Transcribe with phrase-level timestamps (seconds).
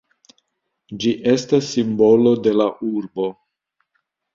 [1.03, 3.33] Ĝi estas simbolo de la urbo.